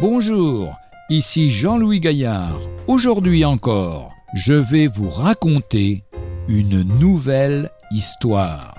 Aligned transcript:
Bonjour, 0.00 0.78
ici 1.10 1.50
Jean-Louis 1.50 2.00
Gaillard. 2.00 2.58
Aujourd'hui 2.86 3.44
encore, 3.44 4.14
je 4.32 4.54
vais 4.54 4.86
vous 4.86 5.10
raconter 5.10 6.04
une 6.48 6.84
nouvelle 6.98 7.70
histoire. 7.90 8.74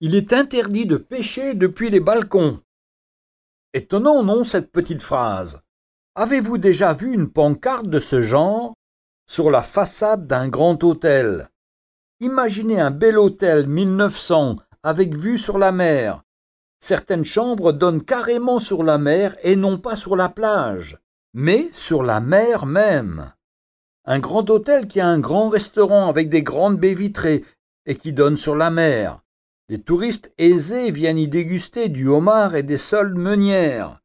Il 0.00 0.16
est 0.16 0.32
interdit 0.32 0.86
de 0.86 0.96
pêcher 0.96 1.54
depuis 1.54 1.88
les 1.90 2.00
balcons. 2.00 2.58
Étonnant, 3.72 4.24
non, 4.24 4.42
cette 4.42 4.72
petite 4.72 5.02
phrase. 5.02 5.60
Avez-vous 6.16 6.58
déjà 6.58 6.94
vu 6.94 7.14
une 7.14 7.30
pancarte 7.30 7.86
de 7.86 8.00
ce 8.00 8.22
genre 8.22 8.74
sur 9.28 9.52
la 9.52 9.62
façade 9.62 10.26
d'un 10.26 10.48
grand 10.48 10.82
hôtel? 10.82 11.48
Imaginez 12.18 12.80
un 12.80 12.90
bel 12.90 13.18
hôtel 13.18 13.68
1900 13.68 14.56
avec 14.82 15.14
vue 15.14 15.38
sur 15.38 15.58
la 15.58 15.72
mer. 15.72 16.22
Certaines 16.80 17.24
chambres 17.24 17.72
donnent 17.72 18.02
carrément 18.02 18.58
sur 18.58 18.82
la 18.82 18.98
mer 18.98 19.36
et 19.42 19.56
non 19.56 19.78
pas 19.78 19.96
sur 19.96 20.16
la 20.16 20.28
plage, 20.28 20.98
mais 21.34 21.68
sur 21.72 22.02
la 22.02 22.20
mer 22.20 22.66
même. 22.66 23.32
Un 24.06 24.18
grand 24.18 24.48
hôtel 24.48 24.88
qui 24.88 25.00
a 25.00 25.06
un 25.06 25.18
grand 25.18 25.50
restaurant 25.50 26.08
avec 26.08 26.30
des 26.30 26.42
grandes 26.42 26.78
baies 26.78 26.94
vitrées 26.94 27.44
et 27.86 27.96
qui 27.96 28.12
donne 28.12 28.36
sur 28.36 28.56
la 28.56 28.70
mer. 28.70 29.20
Les 29.68 29.80
touristes 29.80 30.32
aisés 30.38 30.90
viennent 30.90 31.18
y 31.18 31.28
déguster 31.28 31.88
du 31.88 32.08
homard 32.08 32.54
et 32.54 32.62
des 32.62 32.78
soles 32.78 33.14
meunières. 33.14 34.00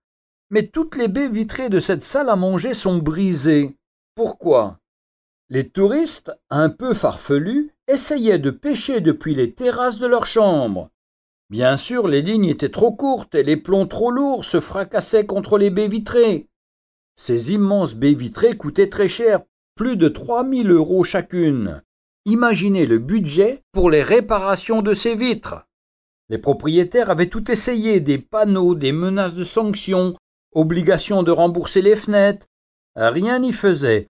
Mais 0.52 0.67
toutes 0.67 0.95
les 0.95 1.07
baies 1.07 1.30
vitrées 1.30 1.69
de 1.69 1.80
cette 1.80 2.03
salle 2.03 2.30
à 2.30 2.35
manger 2.35 2.73
sont 2.73 2.97
brisées. 2.97 3.75
Pourquoi? 4.16 4.80
Les 5.50 5.67
touristes, 5.67 6.31
un 6.50 6.69
peu 6.69 6.94
farfelus, 6.94 7.75
essayaient 7.88 8.39
de 8.39 8.52
pêcher 8.52 9.02
depuis 9.02 9.36
les 9.36 9.53
terrasses 9.53 10.00
de 10.00 10.08
leurs 10.08 10.25
chambres. 10.25 10.89
Bien 11.50 11.78
sûr, 11.78 12.08
les 12.08 12.22
lignes 12.22 12.45
étaient 12.45 12.69
trop 12.69 12.91
courtes 12.91 13.36
et 13.36 13.44
les 13.44 13.58
plombs 13.58 13.88
trop 13.88 14.11
lourds 14.11 14.45
se 14.45 14.59
fracassaient 14.59 15.25
contre 15.25 15.58
les 15.58 15.69
baies 15.69 15.88
vitrées. 15.88 16.47
Ces 17.16 17.53
immenses 17.53 17.95
baies 17.95 18.16
vitrées 18.16 18.58
coûtaient 18.58 18.89
très 18.89 19.08
cher, 19.08 19.41
plus 19.75 19.95
de 19.95 20.09
trois 20.09 20.44
mille 20.44 20.72
euros 20.72 21.03
chacune. 21.03 21.83
Imaginez 22.25 22.88
le 22.88 22.97
budget 22.97 23.61
pour 23.72 23.91
les 23.91 24.02
réparations 24.02 24.81
de 24.81 24.94
ces 24.94 25.16
vitres. 25.16 25.67
Les 26.30 26.39
propriétaires 26.39 27.11
avaient 27.11 27.30
tout 27.30 27.52
essayé, 27.52 28.00
des 28.00 28.17
panneaux, 28.17 28.73
des 28.73 28.91
menaces 28.91 29.36
de 29.36 29.44
sanctions, 29.44 30.16
obligation 30.53 31.22
de 31.22 31.31
rembourser 31.31 31.83
les 31.83 31.95
fenêtres. 31.95 32.47
Rien 32.95 33.39
n'y 33.39 33.53
faisait. 33.53 34.08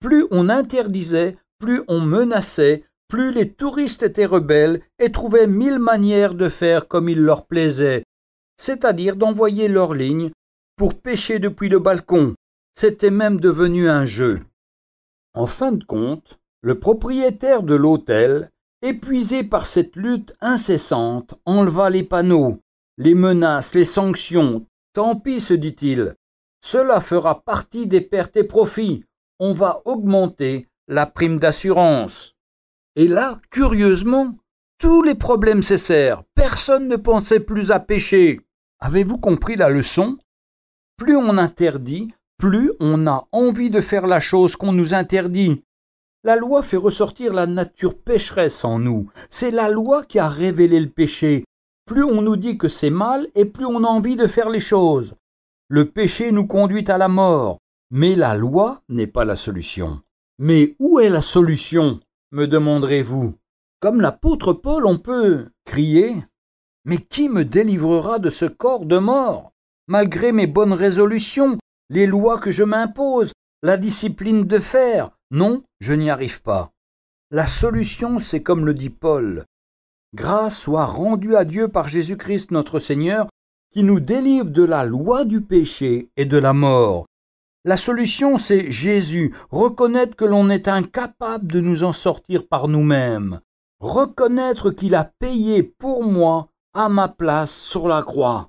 Plus 0.00 0.26
on 0.32 0.48
interdisait, 0.48 1.36
plus 1.60 1.82
on 1.86 2.00
menaçait, 2.00 2.84
plus 3.08 3.32
les 3.32 3.52
touristes 3.52 4.02
étaient 4.02 4.26
rebelles 4.26 4.80
et 4.98 5.12
trouvaient 5.12 5.46
mille 5.46 5.78
manières 5.78 6.34
de 6.34 6.48
faire 6.48 6.88
comme 6.88 7.08
il 7.08 7.20
leur 7.20 7.46
plaisait, 7.46 8.04
c'est-à-dire 8.56 9.16
d'envoyer 9.16 9.68
leurs 9.68 9.94
lignes 9.94 10.30
pour 10.76 10.94
pêcher 10.94 11.38
depuis 11.38 11.68
le 11.68 11.78
balcon. 11.78 12.34
C'était 12.74 13.10
même 13.10 13.40
devenu 13.40 13.88
un 13.88 14.04
jeu. 14.04 14.40
En 15.34 15.46
fin 15.46 15.72
de 15.72 15.84
compte, 15.84 16.38
le 16.60 16.78
propriétaire 16.78 17.62
de 17.62 17.74
l'hôtel, 17.74 18.50
épuisé 18.82 19.44
par 19.44 19.66
cette 19.66 19.96
lutte 19.96 20.34
incessante, 20.40 21.34
enleva 21.44 21.90
les 21.90 22.02
panneaux, 22.02 22.60
les 22.98 23.14
menaces, 23.14 23.74
les 23.74 23.84
sanctions. 23.84 24.66
Tant 24.92 25.16
pis, 25.16 25.40
se 25.40 25.54
dit-il. 25.54 26.14
Cela 26.62 27.00
fera 27.00 27.42
partie 27.42 27.86
des 27.86 28.00
pertes 28.00 28.36
et 28.36 28.44
profits. 28.44 29.04
On 29.38 29.52
va 29.52 29.82
augmenter 29.84 30.68
la 30.88 31.06
prime 31.06 31.38
d'assurance. 31.38 32.35
Et 32.96 33.08
là, 33.08 33.40
curieusement, 33.50 34.34
tous 34.78 35.02
les 35.02 35.14
problèmes 35.14 35.62
cessèrent. 35.62 36.24
Personne 36.34 36.88
ne 36.88 36.96
pensait 36.96 37.40
plus 37.40 37.70
à 37.70 37.78
pêcher. 37.78 38.40
Avez-vous 38.80 39.18
compris 39.18 39.56
la 39.56 39.68
leçon? 39.68 40.16
Plus 40.96 41.14
on 41.14 41.36
interdit, 41.36 42.12
plus 42.38 42.72
on 42.80 43.06
a 43.06 43.28
envie 43.32 43.68
de 43.68 43.82
faire 43.82 44.06
la 44.06 44.18
chose 44.20 44.56
qu'on 44.56 44.72
nous 44.72 44.94
interdit. 44.94 45.62
La 46.24 46.36
loi 46.36 46.62
fait 46.62 46.78
ressortir 46.78 47.34
la 47.34 47.46
nature 47.46 47.98
pécheresse 47.98 48.64
en 48.64 48.78
nous. 48.78 49.10
C'est 49.28 49.50
la 49.50 49.68
loi 49.68 50.02
qui 50.02 50.18
a 50.18 50.28
révélé 50.28 50.80
le 50.80 50.88
péché. 50.88 51.44
Plus 51.84 52.02
on 52.02 52.22
nous 52.22 52.36
dit 52.36 52.56
que 52.56 52.68
c'est 52.68 52.90
mal, 52.90 53.28
et 53.34 53.44
plus 53.44 53.66
on 53.66 53.84
a 53.84 53.88
envie 53.88 54.16
de 54.16 54.26
faire 54.26 54.48
les 54.48 54.60
choses. 54.60 55.14
Le 55.68 55.90
péché 55.90 56.32
nous 56.32 56.46
conduit 56.46 56.90
à 56.90 56.96
la 56.96 57.08
mort, 57.08 57.58
mais 57.90 58.16
la 58.16 58.36
loi 58.36 58.80
n'est 58.88 59.06
pas 59.06 59.26
la 59.26 59.36
solution. 59.36 60.00
Mais 60.38 60.74
où 60.78 60.98
est 60.98 61.10
la 61.10 61.22
solution? 61.22 62.00
Me 62.32 62.46
demanderez-vous. 62.46 63.34
Comme 63.80 64.00
l'apôtre 64.00 64.52
Paul, 64.52 64.86
on 64.86 64.98
peut 64.98 65.48
crier 65.64 66.14
Mais 66.84 66.98
qui 66.98 67.28
me 67.28 67.44
délivrera 67.44 68.18
de 68.18 68.30
ce 68.30 68.46
corps 68.46 68.86
de 68.86 68.98
mort 68.98 69.52
Malgré 69.88 70.32
mes 70.32 70.46
bonnes 70.46 70.72
résolutions, 70.72 71.58
les 71.90 72.06
lois 72.06 72.38
que 72.38 72.50
je 72.50 72.64
m'impose, 72.64 73.32
la 73.62 73.76
discipline 73.76 74.44
de 74.44 74.58
faire, 74.58 75.10
non, 75.30 75.62
je 75.80 75.92
n'y 75.92 76.10
arrive 76.10 76.42
pas. 76.42 76.72
La 77.30 77.46
solution, 77.46 78.18
c'est 78.18 78.42
comme 78.42 78.66
le 78.66 78.74
dit 78.74 78.90
Paul. 78.90 79.44
Grâce 80.14 80.58
soit 80.58 80.86
rendue 80.86 81.36
à 81.36 81.44
Dieu 81.44 81.68
par 81.68 81.88
Jésus-Christ 81.88 82.50
notre 82.50 82.78
Seigneur, 82.78 83.28
qui 83.72 83.82
nous 83.82 84.00
délivre 84.00 84.50
de 84.50 84.64
la 84.64 84.84
loi 84.84 85.24
du 85.24 85.40
péché 85.40 86.08
et 86.16 86.24
de 86.24 86.38
la 86.38 86.52
mort. 86.52 87.06
La 87.66 87.76
solution, 87.76 88.38
c'est 88.38 88.70
Jésus, 88.70 89.34
reconnaître 89.50 90.16
que 90.16 90.24
l'on 90.24 90.48
est 90.48 90.68
incapable 90.68 91.52
de 91.52 91.60
nous 91.60 91.84
en 91.84 91.92
sortir 91.92 92.46
par 92.46 92.68
nous-mêmes, 92.68 93.40
reconnaître 93.80 94.70
qu'il 94.70 94.94
a 94.94 95.04
payé 95.04 95.62
pour 95.62 96.02
moi 96.02 96.48
à 96.72 96.88
ma 96.88 97.08
place 97.08 97.52
sur 97.52 97.88
la 97.88 98.02
croix, 98.02 98.48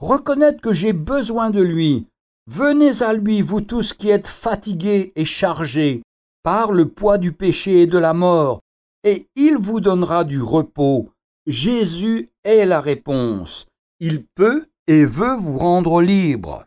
reconnaître 0.00 0.60
que 0.60 0.72
j'ai 0.72 0.92
besoin 0.92 1.50
de 1.50 1.60
lui, 1.60 2.08
Venez 2.46 3.00
à 3.00 3.14
lui, 3.14 3.40
vous 3.40 3.62
tous 3.62 3.94
qui 3.94 4.10
êtes 4.10 4.28
fatigués 4.28 5.12
et 5.16 5.24
chargés 5.24 6.02
par 6.42 6.72
le 6.72 6.88
poids 6.88 7.16
du 7.16 7.32
péché 7.32 7.80
et 7.80 7.86
de 7.86 7.96
la 7.96 8.12
mort, 8.12 8.60
et 9.02 9.26
il 9.34 9.56
vous 9.56 9.80
donnera 9.80 10.24
du 10.24 10.42
repos. 10.42 11.08
Jésus 11.46 12.30
est 12.44 12.66
la 12.66 12.82
réponse. 12.82 13.66
Il 13.98 14.26
peut 14.26 14.66
et 14.86 15.06
veut 15.06 15.36
vous 15.36 15.56
rendre 15.56 16.02
libre. 16.02 16.66